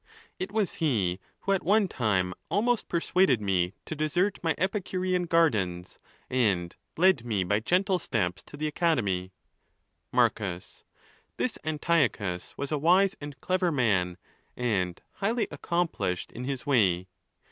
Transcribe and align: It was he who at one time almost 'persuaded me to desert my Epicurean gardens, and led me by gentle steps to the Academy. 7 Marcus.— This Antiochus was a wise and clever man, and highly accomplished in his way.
It 0.39 0.51
was 0.51 0.71
he 0.81 1.19
who 1.41 1.51
at 1.51 1.63
one 1.63 1.87
time 1.87 2.33
almost 2.49 2.87
'persuaded 2.87 3.39
me 3.39 3.73
to 3.85 3.95
desert 3.95 4.39
my 4.41 4.55
Epicurean 4.57 5.27
gardens, 5.27 5.99
and 6.27 6.75
led 6.97 7.23
me 7.23 7.43
by 7.43 7.59
gentle 7.59 7.99
steps 7.99 8.41
to 8.47 8.57
the 8.57 8.65
Academy. 8.65 9.31
7 10.09 10.09
Marcus.— 10.13 10.85
This 11.37 11.59
Antiochus 11.63 12.57
was 12.57 12.71
a 12.71 12.79
wise 12.79 13.15
and 13.21 13.39
clever 13.41 13.71
man, 13.71 14.17
and 14.57 14.99
highly 15.11 15.47
accomplished 15.51 16.31
in 16.31 16.45
his 16.45 16.65
way. 16.65 17.07